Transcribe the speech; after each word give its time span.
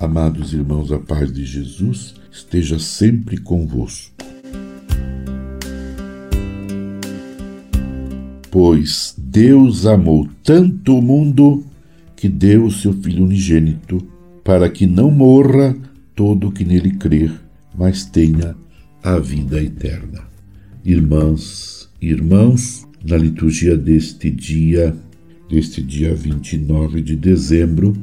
Amados 0.00 0.52
irmãos, 0.54 0.92
a 0.92 0.98
paz 1.00 1.32
de 1.32 1.44
Jesus 1.44 2.14
esteja 2.30 2.78
sempre 2.78 3.36
convosco. 3.36 4.14
Pois 8.48 9.12
Deus 9.18 9.86
amou 9.86 10.28
tanto 10.44 10.96
o 10.96 11.02
mundo 11.02 11.66
que 12.14 12.28
deu 12.28 12.66
o 12.66 12.70
seu 12.70 12.92
Filho 12.92 13.24
unigênito, 13.24 13.98
para 14.44 14.70
que 14.70 14.86
não 14.86 15.10
morra 15.10 15.76
todo 16.14 16.46
o 16.46 16.52
que 16.52 16.64
nele 16.64 16.92
crer, 16.92 17.32
mas 17.76 18.04
tenha 18.04 18.54
a 19.02 19.18
vida 19.18 19.60
eterna. 19.60 20.22
Irmãs 20.84 21.90
e 22.00 22.08
irmãos, 22.08 22.86
na 23.04 23.16
liturgia 23.16 23.76
deste 23.76 24.30
dia, 24.30 24.96
deste 25.50 25.82
dia 25.82 26.14
29 26.14 27.02
de 27.02 27.16
dezembro, 27.16 27.96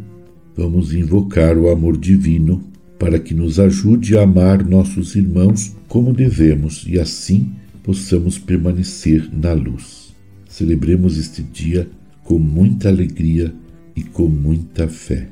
vamos 0.56 0.94
invocar 0.94 1.58
o 1.58 1.70
amor 1.70 1.98
divino 1.98 2.64
para 2.98 3.20
que 3.20 3.34
nos 3.34 3.60
ajude 3.60 4.18
a 4.18 4.24
amar 4.24 4.66
nossos 4.66 5.16
irmãos 5.16 5.76
como 5.88 6.14
devemos 6.14 6.86
e 6.88 7.00
assim 7.00 7.52
possamos 7.84 8.38
permanecer 8.38 9.30
na 9.32 9.54
luz. 9.54 10.16
Celebremos 10.48 11.18
este 11.18 11.44
dia 11.44 11.88
com 12.24 12.40
muita 12.40 12.90
alegria 12.90 13.54
e 13.96 14.04
com 14.04 14.28
muita 14.28 14.88
fé. 14.88 15.28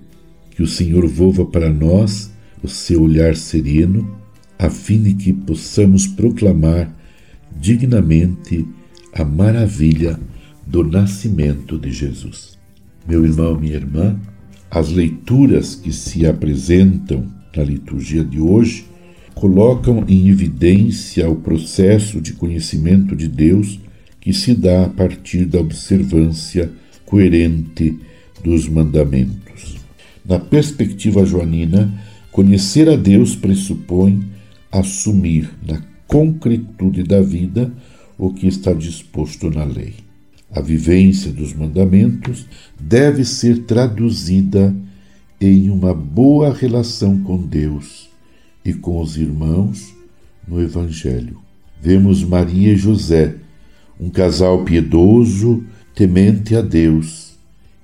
Que 0.51 0.61
o 0.61 0.67
Senhor 0.67 1.07
volva 1.07 1.45
para 1.45 1.69
nós 1.69 2.31
o 2.61 2.67
seu 2.67 3.01
olhar 3.01 3.35
sereno, 3.35 4.17
a 4.59 4.69
fim 4.69 5.01
de 5.01 5.13
que 5.15 5.33
possamos 5.33 6.05
proclamar 6.05 6.93
dignamente 7.59 8.67
a 9.13 9.23
maravilha 9.23 10.19
do 10.65 10.83
nascimento 10.83 11.77
de 11.77 11.91
Jesus. 11.91 12.57
Meu 13.07 13.25
irmão, 13.25 13.59
minha 13.59 13.75
irmã, 13.75 14.19
as 14.73 14.89
leituras 14.89 15.75
que 15.75 15.93
se 15.93 16.25
apresentam 16.25 17.27
na 17.55 17.63
liturgia 17.63 18.23
de 18.23 18.39
hoje 18.39 18.85
colocam 19.35 20.03
em 20.07 20.29
evidência 20.29 21.29
o 21.29 21.35
processo 21.35 22.19
de 22.19 22.33
conhecimento 22.33 23.15
de 23.15 23.27
Deus 23.27 23.79
que 24.19 24.33
se 24.33 24.55
dá 24.55 24.85
a 24.85 24.89
partir 24.89 25.45
da 25.45 25.59
observância 25.59 26.71
coerente 27.05 27.99
dos 28.43 28.67
mandamentos. 28.67 29.75
Na 30.25 30.39
perspectiva 30.39 31.23
joanina, 31.23 31.93
conhecer 32.31 32.89
a 32.89 32.95
Deus 32.95 33.35
pressupõe 33.35 34.23
assumir 34.71 35.51
na 35.67 35.83
concretude 36.07 37.03
da 37.03 37.21
vida 37.21 37.71
o 38.17 38.33
que 38.33 38.47
está 38.47 38.73
disposto 38.73 39.51
na 39.51 39.65
lei. 39.65 39.93
A 40.55 40.61
vivência 40.61 41.31
dos 41.31 41.51
mandamentos 41.51 42.45
deve 42.79 43.25
ser 43.25 43.63
traduzida 43.63 44.75
em 45.41 45.71
uma 45.71 45.95
boa 45.95 46.53
relação 46.53 47.17
com 47.23 47.37
Deus 47.37 48.07
e 48.63 48.71
com 48.71 49.01
os 49.01 49.17
irmãos 49.17 49.93
no 50.47 50.61
Evangelho. 50.61 51.41
Vemos 51.81 52.23
Maria 52.23 52.73
e 52.73 52.77
José, 52.77 53.35
um 53.99 54.11
casal 54.11 54.63
piedoso, 54.63 55.63
temente 55.95 56.55
a 56.55 56.61
Deus 56.61 57.33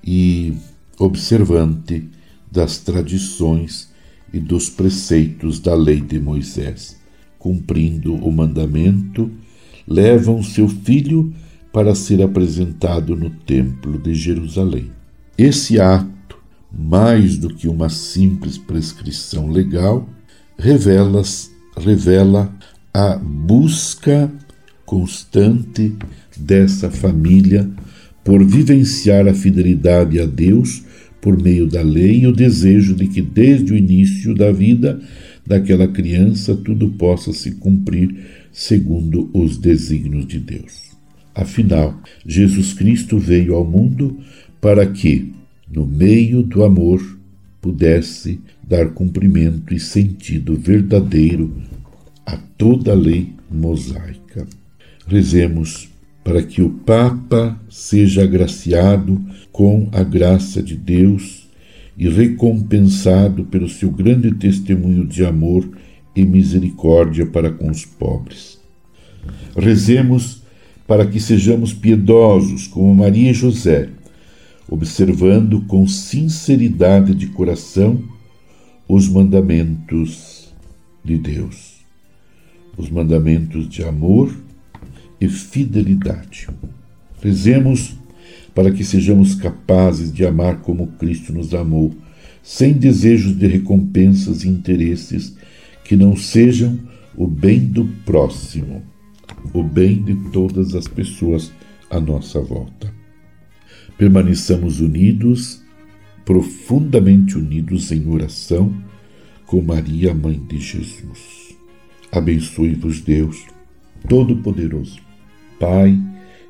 e 0.04 0.54
observante 0.96 2.08
das 2.50 2.78
tradições 2.78 3.90
e 4.32 4.38
dos 4.38 4.70
preceitos 4.70 5.58
da 5.58 5.74
lei 5.74 6.00
de 6.00 6.20
Moisés. 6.20 6.96
Cumprindo 7.36 8.14
o 8.14 8.30
mandamento, 8.30 9.28
levam 9.88 10.40
seu 10.40 10.68
filho 10.68 11.34
para 11.72 11.94
ser 11.94 12.22
apresentado 12.22 13.14
no 13.14 13.30
Templo 13.30 13.98
de 13.98 14.14
Jerusalém. 14.14 14.90
Esse 15.38 15.80
ato, 15.80 16.36
mais 16.72 17.36
do 17.36 17.52
que 17.52 17.68
uma 17.68 17.88
simples 17.88 18.58
prescrição 18.58 19.48
legal, 19.48 20.08
revela, 20.58 21.22
revela 21.76 22.52
a 22.92 23.16
busca 23.16 24.30
constante 24.84 25.94
dessa 26.36 26.90
família 26.90 27.70
por 28.24 28.44
vivenciar 28.44 29.28
a 29.28 29.34
fidelidade 29.34 30.20
a 30.20 30.26
Deus 30.26 30.82
por 31.20 31.40
meio 31.40 31.66
da 31.66 31.82
lei 31.82 32.20
e 32.20 32.26
o 32.26 32.32
desejo 32.32 32.94
de 32.94 33.06
que 33.06 33.22
desde 33.22 33.72
o 33.72 33.76
início 33.76 34.34
da 34.34 34.50
vida 34.50 35.00
daquela 35.46 35.86
criança 35.86 36.56
tudo 36.56 36.90
possa 36.90 37.32
se 37.32 37.52
cumprir 37.52 38.14
segundo 38.52 39.30
os 39.32 39.56
desígnios 39.56 40.26
de 40.26 40.38
Deus. 40.38 40.90
Afinal, 41.34 41.98
Jesus 42.26 42.72
Cristo 42.72 43.18
veio 43.18 43.54
ao 43.54 43.64
mundo 43.64 44.18
para 44.60 44.86
que, 44.86 45.32
no 45.70 45.86
meio 45.86 46.42
do 46.42 46.64
amor, 46.64 47.00
pudesse 47.60 48.40
dar 48.62 48.90
cumprimento 48.90 49.74
e 49.74 49.80
sentido 49.80 50.56
verdadeiro 50.56 51.52
a 52.26 52.36
toda 52.36 52.92
a 52.92 52.94
lei 52.94 53.32
mosaica. 53.50 54.46
Rezemos 55.06 55.88
para 56.22 56.42
que 56.42 56.62
o 56.62 56.70
Papa 56.70 57.60
seja 57.68 58.22
agraciado 58.22 59.20
com 59.50 59.88
a 59.92 60.02
graça 60.02 60.62
de 60.62 60.76
Deus 60.76 61.48
e 61.96 62.08
recompensado 62.08 63.44
pelo 63.44 63.68
seu 63.68 63.90
grande 63.90 64.32
testemunho 64.34 65.06
de 65.06 65.24
amor 65.24 65.68
e 66.14 66.24
misericórdia 66.24 67.26
para 67.26 67.50
com 67.50 67.70
os 67.70 67.84
pobres. 67.84 68.58
Rezemos 69.56 70.39
para 70.90 71.06
que 71.06 71.20
sejamos 71.20 71.72
piedosos 71.72 72.66
como 72.66 72.92
Maria 72.92 73.30
e 73.30 73.32
José, 73.32 73.90
observando 74.68 75.60
com 75.60 75.86
sinceridade 75.86 77.14
de 77.14 77.28
coração 77.28 78.02
os 78.88 79.08
mandamentos 79.08 80.52
de 81.04 81.16
Deus, 81.16 81.76
os 82.76 82.90
mandamentos 82.90 83.68
de 83.68 83.84
amor 83.84 84.36
e 85.20 85.28
fidelidade. 85.28 86.48
Rezemos 87.22 87.94
para 88.52 88.72
que 88.72 88.82
sejamos 88.82 89.36
capazes 89.36 90.12
de 90.12 90.26
amar 90.26 90.56
como 90.56 90.88
Cristo 90.98 91.32
nos 91.32 91.54
amou, 91.54 91.94
sem 92.42 92.72
desejos 92.72 93.38
de 93.38 93.46
recompensas 93.46 94.42
e 94.42 94.48
interesses 94.48 95.36
que 95.84 95.94
não 95.94 96.16
sejam 96.16 96.80
o 97.16 97.28
bem 97.28 97.60
do 97.60 97.84
próximo 98.04 98.89
o 99.52 99.62
bem 99.62 100.02
de 100.02 100.14
todas 100.30 100.74
as 100.74 100.86
pessoas 100.86 101.52
à 101.90 102.00
nossa 102.00 102.40
volta. 102.40 102.92
Permaneçamos 103.96 104.80
unidos, 104.80 105.62
profundamente 106.24 107.36
unidos 107.36 107.90
em 107.92 108.08
oração 108.08 108.74
com 109.46 109.60
Maria, 109.60 110.14
Mãe 110.14 110.40
de 110.48 110.58
Jesus. 110.58 111.56
Abençoe-vos, 112.12 113.00
Deus 113.00 113.44
Todo-Poderoso, 114.08 115.00
Pai 115.58 115.98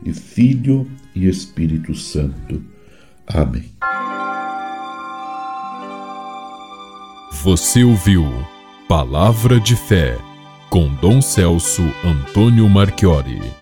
e 0.04 0.12
Filho 0.12 0.86
e 1.14 1.26
Espírito 1.26 1.94
Santo. 1.94 2.62
Amém. 3.26 3.64
Você 7.42 7.82
ouviu 7.82 8.24
Palavra 8.86 9.58
de 9.58 9.74
Fé 9.74 10.29
com 10.70 10.88
Dom 10.94 11.20
Celso 11.20 11.82
Antônio 12.04 12.68
Marchiori. 12.68 13.52